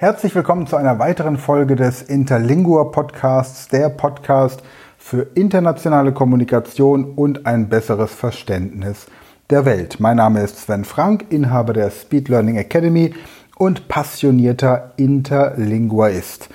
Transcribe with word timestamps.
Herzlich 0.00 0.32
willkommen 0.36 0.68
zu 0.68 0.76
einer 0.76 1.00
weiteren 1.00 1.38
Folge 1.38 1.74
des 1.74 2.02
Interlingua 2.02 2.84
Podcasts, 2.84 3.66
der 3.66 3.88
Podcast 3.88 4.62
für 4.96 5.26
internationale 5.34 6.12
Kommunikation 6.12 7.14
und 7.16 7.46
ein 7.46 7.68
besseres 7.68 8.12
Verständnis 8.12 9.08
der 9.50 9.64
Welt. 9.64 9.98
Mein 9.98 10.18
Name 10.18 10.42
ist 10.42 10.56
Sven 10.56 10.84
Frank, 10.84 11.26
Inhaber 11.30 11.72
der 11.72 11.90
Speed 11.90 12.28
Learning 12.28 12.58
Academy 12.58 13.12
und 13.56 13.88
passionierter 13.88 14.92
Interlinguaist. 14.98 16.48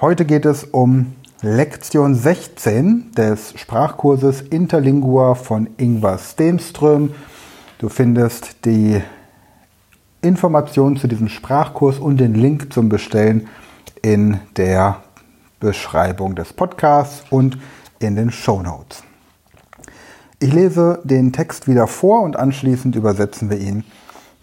Heute 0.00 0.24
geht 0.24 0.46
es 0.46 0.64
um 0.64 1.12
Lektion 1.42 2.14
16 2.14 3.12
des 3.12 3.60
Sprachkurses 3.60 4.40
Interlingua 4.40 5.34
von 5.34 5.68
Ingvar 5.76 6.16
Stenström. 6.16 7.12
Du 7.76 7.90
findest 7.90 8.64
die 8.64 9.02
Informationen 10.22 10.96
zu 10.96 11.08
diesem 11.08 11.28
Sprachkurs 11.28 11.98
und 11.98 12.18
den 12.18 12.34
Link 12.34 12.72
zum 12.72 12.88
Bestellen 12.88 13.48
in 14.02 14.40
der 14.56 15.02
Beschreibung 15.60 16.34
des 16.34 16.52
Podcasts 16.52 17.24
und 17.30 17.58
in 17.98 18.16
den 18.16 18.30
Show 18.30 18.62
Notes. 18.62 19.02
Ich 20.38 20.52
lese 20.52 21.00
den 21.04 21.32
Text 21.32 21.68
wieder 21.68 21.86
vor 21.86 22.22
und 22.22 22.36
anschließend 22.36 22.96
übersetzen 22.96 23.50
wir 23.50 23.58
ihn 23.58 23.84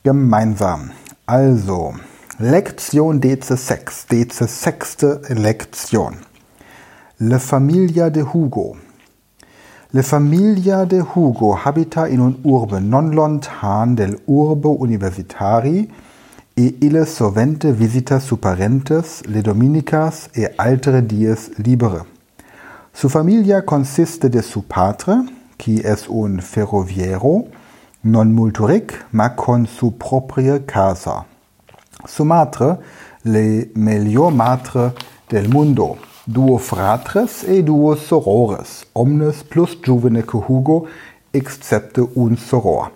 gemeinsam. 0.03 0.91
Also, 1.25 1.95
Lektion 2.37 3.19
DC6, 3.19 4.07
DC6. 4.09 5.33
Lektion. 5.33 6.17
Le 7.17 7.39
Familia 7.39 8.11
de 8.11 8.23
Hugo. 8.23 8.77
Le 9.91 10.03
Familia 10.03 10.85
de 10.85 11.01
Hugo 11.01 11.55
habita 11.55 12.09
in 12.09 12.19
un 12.19 12.39
urbe 12.43 12.81
non 12.81 13.11
lontan 13.11 13.95
del 13.95 14.19
urbo 14.25 14.75
universitari 14.81 15.89
e 16.53 16.75
ille 16.81 17.05
sovente 17.05 17.71
visita 17.71 18.19
su 18.19 18.37
parentes 18.37 19.21
le 19.27 19.41
dominicas 19.41 20.27
e 20.33 20.51
altere 20.57 21.05
dies 21.05 21.51
libere. 21.63 22.03
Su 22.91 23.07
familia 23.07 23.63
consiste 23.63 24.27
de 24.29 24.41
su 24.41 24.63
patre, 24.67 25.23
qui 25.55 25.79
es 25.79 26.07
un 26.09 26.41
ferroviero, 26.41 27.45
non 28.01 28.33
multo 28.33 28.65
ric, 28.65 29.05
ma 29.11 29.35
con 29.35 29.65
su 29.65 29.95
propria 29.95 30.59
casa. 30.65 31.23
Su 32.05 32.25
matre, 32.25 32.77
le 33.23 33.69
melior 33.75 34.33
matre 34.33 34.93
del 35.29 35.47
mundo, 35.47 35.97
duo 36.27 36.57
fratres 36.57 37.43
e 37.43 37.61
duo 37.63 37.95
sorores, 37.95 38.85
omnes 38.93 39.43
plus 39.43 39.77
juvene 39.81 40.23
que 40.23 40.37
Hugo, 40.37 40.85
excepte 41.31 42.01
un 42.15 42.35
soror. 42.35 42.91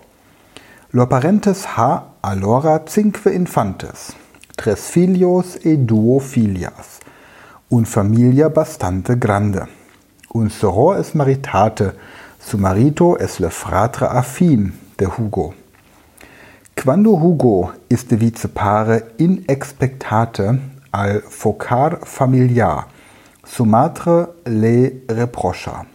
Lo 0.91 1.07
parentes 1.07 1.65
ha 1.77 2.03
allora 2.21 2.81
cinque 2.85 3.33
infantes, 3.33 4.13
tres 4.57 4.81
filios 4.91 5.57
e 5.63 5.77
duo 5.77 6.19
filias, 6.19 6.99
un 7.69 7.85
familia 7.85 8.49
bastante 8.49 9.15
grande. 9.15 9.65
Un 10.33 10.49
soror 10.49 10.99
es 10.99 11.15
maritate, 11.15 11.93
su 12.37 12.57
marito 12.57 13.17
es 13.17 13.39
le 13.39 13.49
fratre 13.49 14.07
affin 14.07 14.73
de 14.97 15.07
Hugo. 15.07 15.53
Quando 16.75 17.11
Hugo 17.11 17.71
ist 17.87 18.09
de 18.09 18.17
vice 18.17 18.49
pare 18.49 19.13
in 19.17 19.45
expectate 19.47 20.59
al 20.91 21.21
focar 21.21 21.99
familiar, 22.03 22.87
Sumatre 23.43 24.35
le 24.45 25.01
reprocha. 25.07 25.85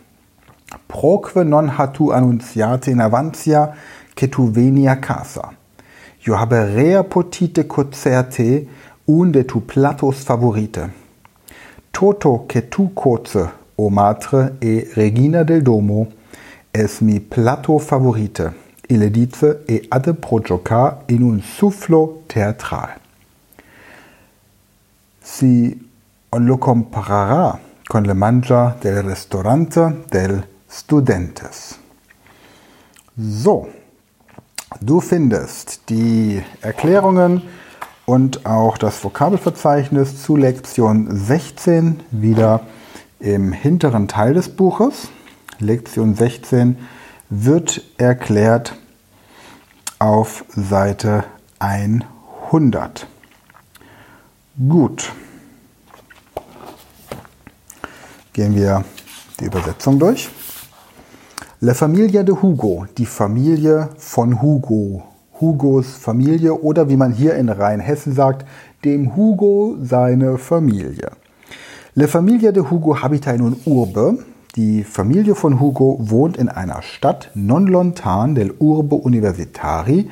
Proque 0.89 1.44
non 1.44 1.69
hatu 1.69 2.11
annunciate 2.11 2.91
in 2.91 3.00
avantia 3.00 3.72
che 4.14 4.28
tu 4.28 4.50
venia 4.50 4.98
casa. 4.98 5.55
Io 6.27 6.34
haberea 6.34 7.05
potite 7.05 7.67
concerte 7.67 8.67
un 9.05 9.30
de 9.30 9.44
tu 9.44 9.61
platos 9.61 10.24
favorite. 10.24 10.91
Toto 11.92 12.47
che 12.47 12.69
tu 12.69 12.92
coze, 12.92 13.48
o 13.77 13.91
matre 13.91 14.56
e 14.58 14.91
regina 14.94 15.44
del 15.44 15.62
domo, 15.62 16.08
es 16.73 17.01
mi 17.01 17.20
plato 17.20 17.78
favorite. 17.78 18.52
Ille 18.89 19.11
dice 19.11 19.63
e 19.67 19.84
ade 19.89 20.14
progioca 20.14 21.05
in 21.07 21.23
un 21.23 21.40
sufflo 21.40 22.23
teatral. 22.27 22.98
Si 25.20 25.86
comparará 26.58 27.58
con 27.89 28.05
le 28.05 28.14
mangia 28.14 28.77
del 28.83 29.02
restaurante 29.02 30.05
del 30.11 30.45
Studentes. 30.69 31.79
So, 33.17 33.69
du 34.80 35.01
findest 35.01 35.89
die 35.89 36.42
Erklärungen 36.61 37.42
und 38.05 38.45
auch 38.45 38.77
das 38.77 39.02
Vokabelverzeichnis 39.02 40.23
zu 40.23 40.36
Lektion 40.36 41.08
16 41.11 42.01
wieder 42.11 42.61
im 43.19 43.52
hinteren 43.52 44.07
Teil 44.07 44.35
des 44.35 44.51
Buches. 44.51 45.08
Lektion 45.58 46.14
16 46.14 46.77
wird 47.30 47.83
erklärt 47.96 48.77
auf 49.98 50.45
Seite 50.51 51.25
100. 51.61 53.07
Gut. 54.69 55.13
Gehen 58.36 58.55
wir 58.55 58.85
die 59.41 59.47
Übersetzung 59.47 59.98
durch. 59.98 60.29
La 61.61 61.73
Familia 61.73 62.23
de 62.23 62.35
Hugo, 62.35 62.85
die 62.98 63.07
Familie 63.07 63.89
von 63.97 64.42
Hugo. 64.42 65.05
Hugos 65.41 65.97
Familie 65.97 66.52
oder 66.55 66.91
wie 66.91 66.96
man 66.96 67.13
hier 67.13 67.35
in 67.35 67.48
Rheinhessen 67.48 68.13
sagt, 68.14 68.46
dem 68.85 69.17
Hugo 69.17 69.77
seine 69.80 70.36
Familie. 70.36 71.13
La 71.95 72.07
Familia 72.07 72.52
de 72.52 72.63
Hugo 72.70 73.02
habita 73.02 73.33
in 73.33 73.41
un 73.41 73.57
urbe. 73.64 74.19
Die 74.55 74.85
Familie 74.85 75.35
von 75.35 75.58
Hugo 75.58 75.98
wohnt 76.01 76.36
in 76.36 76.51
einer 76.51 76.83
Stadt 76.83 77.30
non 77.35 77.67
lontan 77.67 78.35
del 78.35 78.52
urbe 78.58 78.96
universitari, 78.96 80.11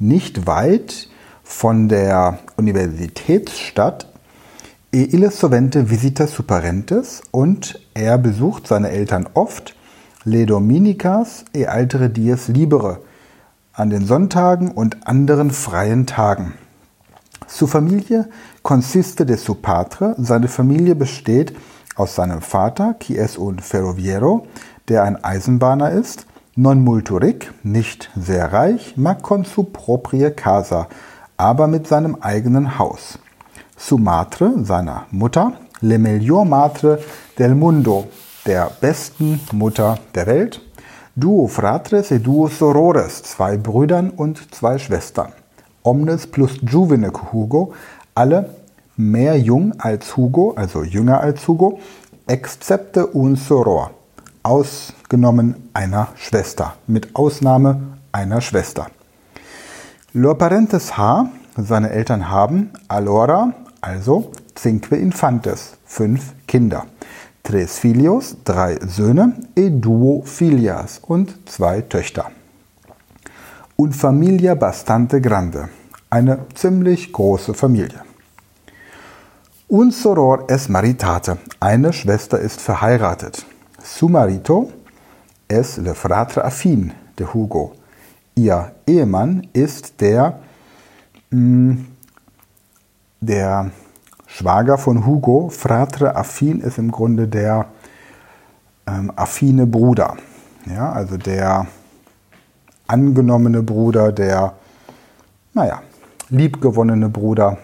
nicht 0.00 0.46
weit 0.48 1.08
von 1.44 1.88
der 1.88 2.38
Universitätsstadt 2.56 4.09
E. 4.92 5.04
Ille 5.04 5.30
sovente 5.30 5.88
visita 5.88 6.26
su 6.26 6.42
parentes 6.42 7.22
und 7.30 7.78
er 7.94 8.18
besucht 8.18 8.66
seine 8.66 8.90
Eltern 8.90 9.28
oft, 9.34 9.76
le 10.24 10.46
dominicas 10.46 11.44
e. 11.54 11.66
Altere 11.66 12.10
dies 12.10 12.48
libere, 12.48 12.98
an 13.72 13.90
den 13.90 14.04
Sonntagen 14.04 14.72
und 14.72 15.06
anderen 15.06 15.52
freien 15.52 16.06
Tagen. 16.06 16.54
Su 17.46 17.68
Familie 17.68 18.28
consiste 18.64 19.26
de 19.26 19.36
su 19.36 19.54
patre, 19.54 20.16
seine 20.18 20.48
Familie 20.48 20.96
besteht 20.96 21.52
aus 21.94 22.16
seinem 22.16 22.40
Vater, 22.40 22.96
qui 22.98 23.16
es 23.16 23.36
un 23.38 23.60
ferroviero, 23.60 24.48
der 24.88 25.04
ein 25.04 25.22
Eisenbahner 25.22 25.92
ist, 25.92 26.26
non 26.56 26.82
multo 26.82 27.16
ric, 27.18 27.52
nicht 27.62 28.10
sehr 28.16 28.52
reich, 28.52 28.96
ma 28.96 29.14
con 29.14 29.44
su 29.44 29.62
proprie 29.62 30.32
casa, 30.32 30.88
aber 31.36 31.68
mit 31.68 31.86
seinem 31.86 32.16
eigenen 32.20 32.76
Haus 32.76 33.20
su 33.80 33.96
madre, 33.96 34.52
seiner 34.64 35.06
Mutter, 35.10 35.52
le 35.80 35.98
melior 35.98 36.44
madre 36.44 36.98
del 37.38 37.54
mundo, 37.54 38.04
der 38.44 38.70
besten 38.80 39.40
Mutter 39.52 39.98
der 40.14 40.26
Welt, 40.26 40.60
duo 41.16 41.46
fratres 41.48 42.10
e 42.10 42.18
duo 42.18 42.48
sorores, 42.48 43.22
zwei 43.22 43.56
Brüdern 43.56 44.10
und 44.10 44.54
zwei 44.54 44.78
Schwestern, 44.78 45.32
omnes 45.82 46.26
plus 46.26 46.60
juvene 46.62 47.10
Hugo, 47.32 47.72
alle 48.14 48.54
mehr 48.96 49.38
jung 49.38 49.72
als 49.78 50.14
Hugo, 50.16 50.52
also 50.56 50.82
jünger 50.82 51.20
als 51.20 51.48
Hugo, 51.48 51.80
excepte 52.26 53.06
un 53.06 53.36
soror, 53.36 53.92
ausgenommen 54.42 55.70
einer 55.72 56.08
Schwester, 56.16 56.74
mit 56.86 57.16
Ausnahme 57.16 57.80
einer 58.12 58.42
Schwester. 58.42 58.88
Lo 60.12 60.34
parentes 60.34 60.98
ha, 60.98 61.30
seine 61.56 61.90
Eltern 61.90 62.28
haben, 62.28 62.70
allora, 62.88 63.54
also 63.80 64.30
cinque 64.54 64.96
infantes, 64.96 65.76
fünf 65.84 66.34
Kinder. 66.46 66.86
Tres 67.42 67.78
filios, 67.78 68.36
drei 68.44 68.78
Söhne, 68.86 69.32
e 69.56 69.70
duo 69.70 70.22
filias 70.24 71.00
und 71.06 71.48
zwei 71.48 71.80
Töchter. 71.80 72.30
Un 73.76 73.92
familia 73.92 74.54
bastante 74.54 75.20
grande, 75.20 75.70
eine 76.10 76.46
ziemlich 76.54 77.12
große 77.12 77.54
Familie. 77.54 78.02
Un 79.68 79.90
soror 79.90 80.44
es 80.48 80.68
maritate, 80.68 81.38
eine 81.60 81.92
Schwester 81.92 82.38
ist 82.38 82.60
verheiratet. 82.60 83.46
Su 83.82 84.08
marito 84.08 84.70
es 85.48 85.78
le 85.78 85.94
fratre 85.94 86.44
affin 86.44 86.92
de 87.18 87.26
Hugo. 87.26 87.72
Ihr 88.34 88.72
Ehemann 88.86 89.46
ist 89.52 90.00
der 90.00 90.40
mm, 91.30 91.74
der 93.20 93.70
Schwager 94.26 94.78
von 94.78 95.06
Hugo, 95.06 95.50
Fratre 95.50 96.16
Affin, 96.16 96.60
ist 96.60 96.78
im 96.78 96.90
Grunde 96.90 97.28
der 97.28 97.66
ähm, 98.86 99.12
affine 99.16 99.66
Bruder. 99.66 100.16
Ja, 100.66 100.92
also 100.92 101.16
der 101.16 101.66
angenommene 102.86 103.62
Bruder, 103.62 104.12
der, 104.12 104.54
naja, 105.54 105.82
liebgewonnene 106.28 107.08
Bruder 107.08 107.58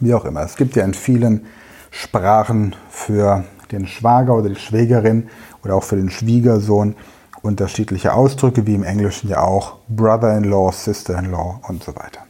Wie 0.00 0.14
auch 0.14 0.24
immer. 0.24 0.42
Es 0.42 0.56
gibt 0.56 0.76
ja 0.76 0.84
in 0.84 0.94
vielen 0.94 1.46
Sprachen 1.90 2.76
für 2.90 3.44
den 3.72 3.86
Schwager 3.86 4.34
oder 4.34 4.50
die 4.50 4.56
Schwägerin 4.56 5.28
oder 5.64 5.74
auch 5.74 5.82
für 5.82 5.96
den 5.96 6.10
Schwiegersohn 6.10 6.94
unterschiedliche 7.42 8.12
Ausdrücke, 8.12 8.66
wie 8.66 8.74
im 8.74 8.84
Englischen 8.84 9.28
ja 9.28 9.40
auch 9.40 9.78
Brother-in-law, 9.88 10.72
Sister-in-law 10.72 11.60
und 11.68 11.82
so 11.82 11.94
weiter. 11.96 12.27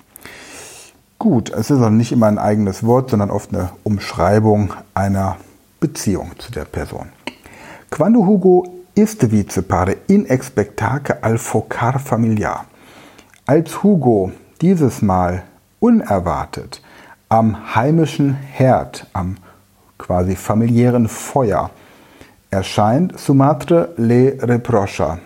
Gut, 1.19 1.50
es 1.50 1.70
ist 1.70 1.82
auch 1.82 1.91
nicht 1.91 2.12
immer 2.12 2.26
ein 2.26 2.38
eigenes 2.38 2.85
Wort, 2.85 3.11
sondern 3.11 3.31
oft 3.31 3.53
eine 3.53 3.70
Umschreibung 3.82 4.73
einer 4.94 5.37
Beziehung 5.81 6.38
zu 6.38 6.53
der 6.53 6.65
Person. 6.65 7.09
Quando 7.91 8.25
Hugo 8.25 8.79
este 8.94 9.31
vicepare 9.32 9.97
in 10.06 10.26
expectaque 10.26 11.23
al 11.23 11.38
focar 11.38 11.99
familiar. 11.99 12.67
Als 13.47 13.82
Hugo 13.82 14.32
dieses 14.61 15.03
Mal 15.03 15.43
unerwartet 15.81 16.82
am 17.29 17.75
heimischen 17.75 18.35
Herd, 18.35 19.06
am 19.12 19.38
quasi 19.99 20.37
familiären 20.37 21.09
Feuer 21.09 21.70
erscheint, 22.50 23.19
Sumatre 23.19 23.93
le 23.97 24.38
reprocha. 24.41 25.19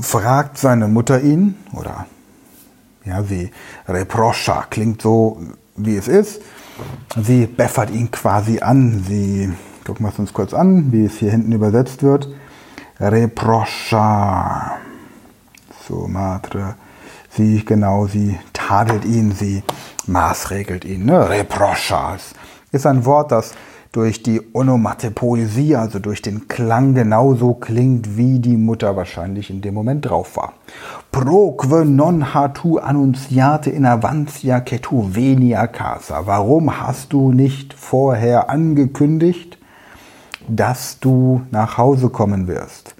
Fragt 0.00 0.58
seine 0.58 0.88
Mutter 0.88 1.20
ihn, 1.20 1.56
oder 1.72 2.06
ja, 3.04 3.22
sie 3.22 3.50
reprocha, 3.88 4.66
klingt 4.70 5.02
so, 5.02 5.40
wie 5.76 5.96
es 5.96 6.08
ist. 6.08 6.42
Sie 7.20 7.46
beffert 7.46 7.90
ihn 7.90 8.10
quasi 8.10 8.60
an. 8.60 9.04
Sie, 9.06 9.52
gucken 9.86 10.06
wir 10.06 10.10
es 10.10 10.18
uns 10.18 10.32
kurz 10.32 10.54
an, 10.54 10.92
wie 10.92 11.04
es 11.04 11.16
hier 11.18 11.30
hinten 11.30 11.52
übersetzt 11.52 12.02
wird. 12.02 12.28
Reprocha. 13.00 14.78
Sumatre. 15.86 16.76
Sie, 17.30 17.64
genau, 17.64 18.06
sie 18.06 18.38
tadelt 18.52 19.04
ihn, 19.04 19.32
sie 19.32 19.62
maßregelt 20.06 20.84
ihn. 20.84 21.06
Ne? 21.06 21.28
Reprochas 21.28 22.34
ist 22.72 22.86
ein 22.86 23.04
Wort, 23.04 23.32
das 23.32 23.54
durch 23.92 24.22
die 24.22 24.40
Onomatopoesie, 24.54 25.76
also 25.76 25.98
durch 25.98 26.22
den 26.22 26.48
Klang 26.48 26.94
genauso 26.94 27.52
klingt, 27.52 28.16
wie 28.16 28.38
die 28.38 28.56
Mutter 28.56 28.96
wahrscheinlich 28.96 29.50
in 29.50 29.60
dem 29.60 29.74
Moment 29.74 30.08
drauf 30.08 30.36
war. 30.38 30.54
Proque 31.10 31.84
non 31.84 32.32
hatu 32.32 32.78
annunciate 32.78 33.68
in 33.70 33.84
avantia 33.84 34.60
che 34.60 34.80
tu 34.80 35.14
veni 35.14 35.54
a 35.54 35.66
casa. 35.66 36.26
Warum 36.26 36.80
hast 36.80 37.12
du 37.12 37.32
nicht 37.32 37.74
vorher 37.74 38.48
angekündigt, 38.48 39.58
dass 40.48 40.98
du 40.98 41.42
nach 41.50 41.76
Hause 41.76 42.08
kommen 42.08 42.48
wirst? 42.48 42.94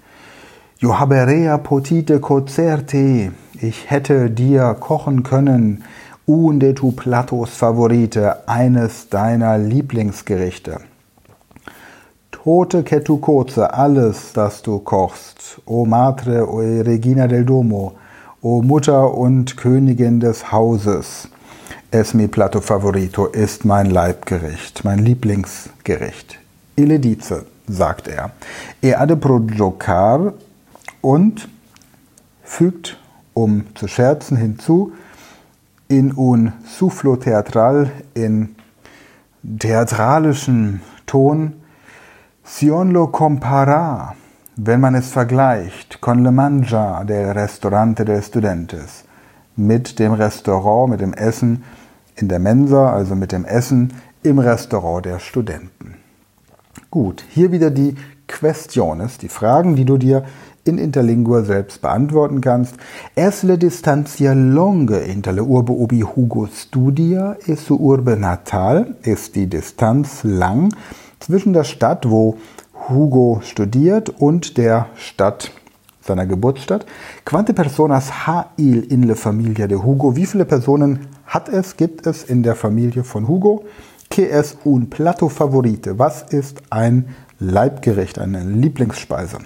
Jo 0.77 0.99
haberea 0.99 1.57
potite 1.57 2.19
cocerte. 2.19 3.31
Ich 3.53 3.89
hätte 3.89 4.29
dir 4.29 4.75
kochen 4.79 5.23
können 5.23 5.83
de 6.25 6.73
tu 6.73 6.91
platos 6.91 7.49
favorite, 7.49 8.47
eines 8.47 9.09
deiner 9.09 9.57
Lieblingsgerichte. 9.57 10.79
Tote 12.31 12.83
che 12.83 13.03
tu 13.03 13.19
alles, 13.57 14.31
das 14.33 14.61
du 14.61 14.79
kochst, 14.79 15.61
o 15.65 15.85
Matre, 15.85 16.47
o 16.47 16.59
Regina 16.59 17.27
del 17.27 17.43
Domo, 17.45 17.93
o 18.41 18.61
Mutter 18.61 19.13
und 19.13 19.57
Königin 19.57 20.19
des 20.19 20.51
Hauses. 20.51 21.27
Es 21.91 22.13
mi 22.13 22.27
plato 22.27 22.61
favorito 22.61 23.27
ist 23.27 23.65
mein 23.65 23.91
Leibgericht, 23.91 24.83
mein 24.83 24.99
Lieblingsgericht. 24.99 26.39
Dice, 26.99 27.45
sagt 27.67 28.07
er. 28.07 28.31
E 28.81 28.95
ade 28.95 29.17
giocar 29.41 30.33
und 31.01 31.47
fügt, 32.43 32.97
um 33.33 33.65
zu 33.75 33.87
scherzen, 33.87 34.37
hinzu, 34.37 34.93
in 35.97 36.11
un 36.15 36.51
soufflo 36.65 37.17
teatral, 37.17 37.91
in 38.13 38.55
theatralischem 39.43 40.79
Ton, 41.05 41.53
Sion 42.43 42.91
lo 42.91 43.07
compara, 43.07 44.15
wenn 44.55 44.79
man 44.79 44.95
es 44.95 45.11
vergleicht, 45.11 46.01
con 46.01 46.23
le 46.23 46.31
mangia 46.31 47.03
del 47.03 47.33
restaurante 47.33 48.03
del 48.03 48.23
studentes, 48.23 49.03
mit 49.55 49.99
dem 49.99 50.13
Restaurant, 50.13 50.89
mit 50.89 50.99
dem 50.99 51.13
Essen 51.13 51.63
in 52.15 52.27
der 52.27 52.39
Mensa, 52.39 52.91
also 52.91 53.13
mit 53.15 53.31
dem 53.31 53.45
Essen 53.45 53.93
im 54.23 54.39
Restaurant 54.39 55.05
der 55.05 55.19
Studenten. 55.19 55.95
Gut, 56.89 57.23
hier 57.29 57.51
wieder 57.51 57.69
die 57.69 57.95
Questiones, 58.27 59.19
die 59.19 59.29
Fragen, 59.29 59.75
die 59.75 59.85
du 59.85 59.97
dir 59.97 60.23
in 60.65 60.77
Interlingua 60.77 61.43
selbst 61.43 61.81
beantworten 61.81 62.41
kannst. 62.41 62.75
Es 63.15 63.43
le 63.43 63.57
distancia 63.57 64.33
longe 64.33 64.99
inter 64.99 65.33
le 65.33 65.43
urbe 65.43 65.73
ubi 65.73 66.03
Hugo 66.03 66.47
studia 66.47 67.35
e 67.45 67.55
su 67.55 67.75
urbe 67.75 68.15
natal 68.15 68.95
ist 69.03 69.35
die 69.35 69.47
Distanz 69.47 70.23
lang 70.23 70.73
zwischen 71.19 71.53
der 71.53 71.63
Stadt, 71.63 72.09
wo 72.09 72.37
Hugo 72.89 73.39
studiert 73.43 74.09
und 74.09 74.57
der 74.57 74.87
Stadt 74.95 75.51
seiner 76.01 76.25
Geburtsstadt. 76.25 76.85
Quante 77.25 77.53
personas 77.53 78.27
ha 78.27 78.51
il 78.57 78.83
in 78.91 79.03
le 79.03 79.15
familia 79.15 79.67
de 79.67 79.77
Hugo? 79.77 80.15
Wie 80.15 80.25
viele 80.25 80.45
Personen 80.45 81.07
hat 81.25 81.49
es, 81.49 81.77
gibt 81.77 82.05
es 82.05 82.23
in 82.23 82.43
der 82.43 82.55
Familie 82.55 83.03
von 83.03 83.27
Hugo? 83.27 83.63
Que 84.09 84.29
es 84.29 84.57
un 84.65 84.89
plato 84.89 85.29
favorite? 85.29 85.97
Was 85.97 86.23
ist 86.23 86.61
ein 86.69 87.05
Leibgericht, 87.39 88.19
eine 88.19 88.43
Lieblingsspeise? 88.43 89.37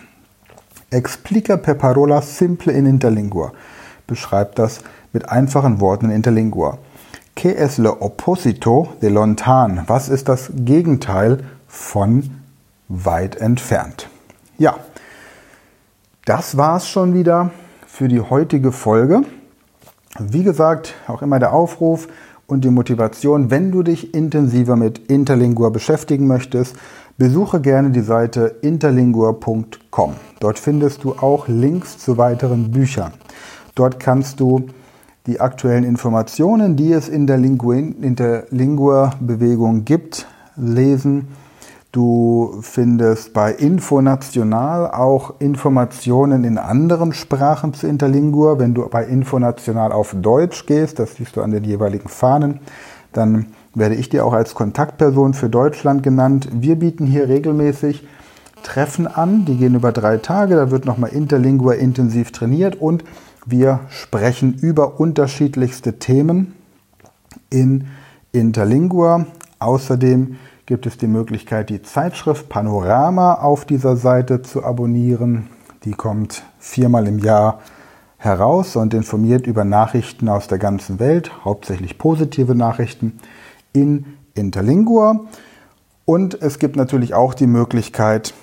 Explica 0.90 1.58
per 1.58 1.76
parola 1.76 2.22
simple 2.22 2.72
in 2.72 2.86
interlingua. 2.86 3.52
Beschreibt 4.08 4.58
das 4.58 4.82
mit 5.12 5.28
einfachen 5.28 5.82
Worten 5.82 6.06
in 6.06 6.18
interlingua. 6.18 6.78
Que 7.36 7.56
es 7.56 7.78
le 7.78 8.02
opposito 8.02 8.94
de 9.02 9.10
lontan? 9.10 9.84
Was 9.88 10.08
ist 10.08 10.30
das 10.30 10.50
Gegenteil 10.56 11.44
von 11.68 12.30
weit 12.88 13.36
entfernt? 13.36 14.10
Ja, 14.58 14.78
das 16.26 16.56
war's 16.56 16.88
schon 16.88 17.14
wieder 17.14 17.52
für 17.86 18.08
die 18.08 18.22
heutige 18.22 18.72
Folge. 18.72 19.24
Wie 20.20 20.44
gesagt, 20.44 20.96
auch 21.08 21.22
immer 21.22 21.40
der 21.40 21.54
Aufruf 21.54 22.08
und 22.48 22.64
die 22.64 22.70
Motivation, 22.70 23.52
wenn 23.52 23.72
du 23.72 23.84
dich 23.84 24.14
intensiver 24.14 24.78
mit 24.78 25.00
Interlingua 25.12 25.70
beschäftigen 25.70 26.28
möchtest, 26.28 26.78
Besuche 27.20 27.62
gerne 27.62 27.90
die 27.90 28.02
Seite 28.02 28.58
interlingua.com. 28.62 30.14
Dort 30.40 30.60
findest 30.60 31.04
du 31.04 31.14
auch 31.14 31.48
Links 31.48 31.98
zu 31.98 32.20
weiteren 32.20 32.70
Büchern. 32.70 33.12
Dort 33.74 34.00
kannst 34.00 34.40
du 34.40 34.68
die 35.26 35.40
aktuellen 35.40 35.84
Informationen, 35.84 36.76
die 36.76 36.92
es 36.92 37.10
in 37.10 37.26
der 37.26 37.38
Interlingua-Bewegung 37.38 39.84
gibt, 39.84 40.28
lesen. 40.56 41.30
Du 41.92 42.60
findest 42.62 43.34
bei 43.34 43.52
Infonational 43.52 44.92
auch 44.92 45.34
Informationen 45.40 46.44
in 46.44 46.60
anderen 46.60 47.14
Sprachen 47.14 47.74
zu 47.74 47.88
Interlingua. 47.88 48.60
Wenn 48.60 48.76
du 48.76 48.88
bei 48.90 49.04
Infonational 49.04 49.92
auf 49.92 50.16
Deutsch 50.22 50.68
gehst, 50.68 51.00
das 51.00 51.16
siehst 51.16 51.36
du 51.36 51.42
an 51.42 51.50
den 51.50 51.64
jeweiligen 51.64 52.10
Fahnen, 52.10 52.60
dann 53.12 53.48
werde 53.78 53.96
ich 53.96 54.10
dir 54.10 54.26
auch 54.26 54.34
als 54.34 54.56
Kontaktperson 54.56 55.34
für 55.34 55.50
Deutschland 55.50 56.02
genannt. 56.02 56.50
Wir 56.52 56.78
bieten 56.78 57.06
hier 57.06 57.30
regelmäßig 57.30 58.08
Treffen 58.64 59.08
an, 59.08 59.46
die 59.46 59.56
gehen 59.56 59.76
über 59.76 59.92
drei 59.92 60.18
Tage, 60.18 60.56
da 60.56 60.72
wird 60.72 60.86
nochmal 60.86 61.12
Interlingua 61.12 61.74
intensiv 61.74 62.32
trainiert 62.32 62.76
und 62.76 63.04
wir 63.46 63.82
sprechen 63.90 64.56
über 64.56 65.00
unterschiedlichste 65.00 66.00
Themen 66.00 66.56
in 67.50 67.88
Interlingua. 68.32 69.28
Außerdem 69.60 70.38
gibt 70.66 70.86
es 70.86 70.98
die 70.98 71.08
Möglichkeit, 71.08 71.70
die 71.70 71.82
Zeitschrift 71.82 72.50
Panorama 72.50 73.36
auf 73.36 73.64
dieser 73.64 73.96
Seite 73.96 74.42
zu 74.42 74.64
abonnieren. 74.66 75.48
Die 75.86 75.94
kommt 75.94 76.44
viermal 76.60 77.08
im 77.08 77.20
Jahr 77.20 77.62
heraus 78.18 78.76
und 78.76 78.94
informiert 78.94 79.46
über 79.46 79.64
Nachrichten 79.64 80.28
aus 80.28 80.48
der 80.48 80.58
ganzen 80.58 81.00
Welt, 81.00 81.32
hauptsächlich 81.46 81.98
positive 81.98 82.56
Nachrichten 82.56 83.20
in 83.74 84.06
Interlingua. 84.34 85.26
Und 86.06 86.42
es 86.42 86.60
gibt 86.60 86.76
natürlich 86.76 87.14
auch 87.14 87.34
die 87.34 87.48
Möglichkeit, 87.48 88.34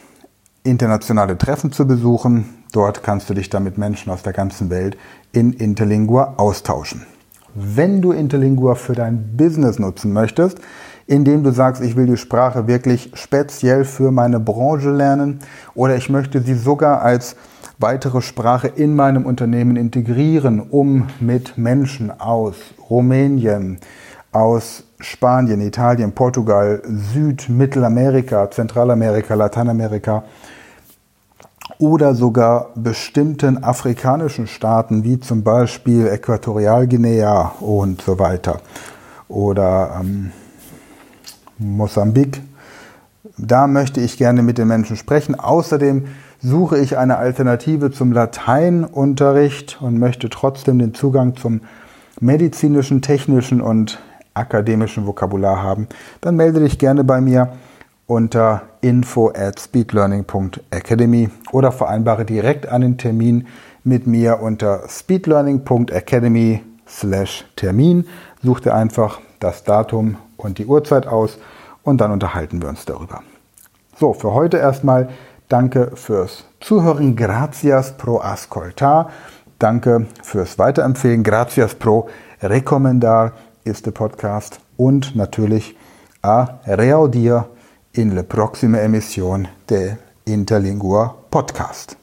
internationale 0.64 1.38
Treffen 1.38 1.72
zu 1.72 1.86
besuchen. 1.86 2.64
Dort 2.72 3.02
kannst 3.02 3.30
du 3.30 3.34
dich 3.34 3.50
dann 3.50 3.64
mit 3.64 3.78
Menschen 3.78 4.10
aus 4.10 4.22
der 4.22 4.32
ganzen 4.32 4.70
Welt 4.70 4.96
in 5.32 5.52
Interlingua 5.52 6.34
austauschen. 6.36 7.06
Wenn 7.54 8.02
du 8.02 8.10
Interlingua 8.12 8.74
für 8.74 8.94
dein 8.94 9.36
Business 9.36 9.78
nutzen 9.78 10.12
möchtest, 10.12 10.58
indem 11.06 11.44
du 11.44 11.52
sagst, 11.52 11.82
ich 11.82 11.96
will 11.96 12.06
die 12.06 12.16
Sprache 12.16 12.66
wirklich 12.66 13.12
speziell 13.14 13.84
für 13.84 14.10
meine 14.10 14.40
Branche 14.40 14.90
lernen 14.90 15.40
oder 15.74 15.96
ich 15.96 16.08
möchte 16.08 16.40
sie 16.40 16.54
sogar 16.54 17.02
als 17.02 17.36
weitere 17.78 18.22
Sprache 18.22 18.68
in 18.68 18.96
meinem 18.96 19.26
Unternehmen 19.26 19.76
integrieren, 19.76 20.60
um 20.60 21.08
mit 21.20 21.58
Menschen 21.58 22.10
aus 22.10 22.56
Rumänien, 22.88 23.78
aus 24.32 24.83
Spanien, 25.00 25.60
Italien, 25.60 26.12
Portugal, 26.12 26.82
Süd-, 26.86 27.48
Mittelamerika, 27.48 28.50
Zentralamerika, 28.50 29.34
Lateinamerika 29.34 30.24
oder 31.78 32.14
sogar 32.14 32.70
bestimmten 32.74 33.62
afrikanischen 33.64 34.46
Staaten 34.46 35.04
wie 35.04 35.18
zum 35.18 35.42
Beispiel 35.42 36.06
Äquatorialguinea 36.06 37.54
und 37.60 38.02
so 38.02 38.18
weiter 38.18 38.60
oder 39.28 40.00
ähm, 40.00 40.32
Mosambik. 41.58 42.42
Da 43.38 43.66
möchte 43.66 44.00
ich 44.00 44.16
gerne 44.16 44.42
mit 44.42 44.58
den 44.58 44.68
Menschen 44.68 44.96
sprechen. 44.96 45.34
Außerdem 45.34 46.06
suche 46.40 46.78
ich 46.78 46.98
eine 46.98 47.16
Alternative 47.16 47.90
zum 47.90 48.12
Lateinunterricht 48.12 49.80
und 49.80 49.98
möchte 49.98 50.28
trotzdem 50.28 50.78
den 50.78 50.94
Zugang 50.94 51.36
zum 51.36 51.62
medizinischen, 52.20 53.02
technischen 53.02 53.60
und 53.60 53.98
akademischen 54.34 55.06
Vokabular 55.06 55.62
haben. 55.62 55.88
Dann 56.20 56.36
melde 56.36 56.60
dich 56.60 56.78
gerne 56.78 57.04
bei 57.04 57.20
mir 57.20 57.52
unter 58.06 58.62
info 58.80 59.32
at 59.34 59.58
speedlearning.academy 59.58 61.30
oder 61.52 61.72
vereinbare 61.72 62.24
direkt 62.24 62.68
einen 62.68 62.98
Termin 62.98 63.46
mit 63.82 64.06
mir 64.06 64.40
unter 64.40 64.88
speedlearning.academy 64.88 66.62
slash 66.86 67.44
Termin. 67.56 68.06
Such 68.42 68.60
dir 68.60 68.74
einfach 68.74 69.20
das 69.40 69.64
Datum 69.64 70.16
und 70.36 70.58
die 70.58 70.66
Uhrzeit 70.66 71.06
aus 71.06 71.38
und 71.82 72.00
dann 72.00 72.10
unterhalten 72.10 72.60
wir 72.60 72.68
uns 72.68 72.84
darüber. 72.84 73.22
So, 73.96 74.12
für 74.12 74.34
heute 74.34 74.58
erstmal 74.58 75.08
danke 75.48 75.92
fürs 75.94 76.44
Zuhören. 76.60 77.16
Gracias 77.16 77.96
pro 77.96 78.18
ascoltar. 78.18 79.10
Danke 79.58 80.06
fürs 80.22 80.58
Weiterempfehlen. 80.58 81.22
Gracias 81.22 81.74
pro 81.74 82.08
recomendar 82.42 83.32
ist 83.64 83.86
der 83.86 83.92
Podcast. 83.92 84.60
Und 84.76 85.16
natürlich 85.16 85.76
a 86.22 86.60
reaudir 86.66 87.48
in 87.92 88.14
la 88.14 88.22
proxima 88.22 88.78
emisión 88.78 89.48
de 89.68 89.96
Interlingua 90.24 91.14
Podcast. 91.30 91.96